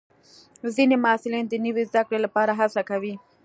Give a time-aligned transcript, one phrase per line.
[0.75, 3.13] ځینې محصلین د نوي زده کړې لپاره هڅه کوي.